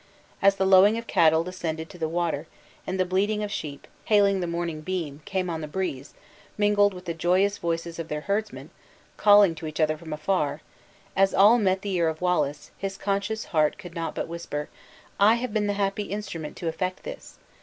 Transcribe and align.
As 0.41 0.55
the 0.55 0.65
lowing 0.65 0.97
of 0.97 1.05
cattle 1.05 1.43
descending 1.43 1.85
to 1.85 1.97
the 1.99 2.09
water, 2.09 2.47
and 2.87 2.99
the 2.99 3.05
bleating 3.05 3.43
of 3.43 3.51
sheep, 3.51 3.85
hailing 4.05 4.39
the 4.39 4.47
morning 4.47 4.81
beam, 4.81 5.21
came 5.25 5.47
on 5.47 5.61
the 5.61 5.67
breeze, 5.67 6.15
mingled 6.57 6.91
with 6.95 7.05
the 7.05 7.13
joyous 7.13 7.59
voices 7.59 7.99
of 7.99 8.07
their 8.07 8.21
herdsmen, 8.21 8.71
calling 9.15 9.53
to 9.53 9.67
each 9.67 9.79
other 9.79 9.99
from 9.99 10.11
afar 10.11 10.61
as 11.15 11.35
all 11.35 11.59
met 11.59 11.83
the 11.83 11.93
ear 11.93 12.07
of 12.07 12.19
Wallace 12.19 12.71
his 12.79 12.97
conscious 12.97 13.45
heart 13.53 13.77
could 13.77 13.93
not 13.93 14.15
but 14.15 14.27
whisper: 14.27 14.69
"I 15.19 15.35
have 15.35 15.53
been 15.53 15.67
the 15.67 15.73
happy 15.73 16.05
instrument 16.05 16.55
to 16.57 16.67
effect 16.67 17.03
this! 17.03 17.37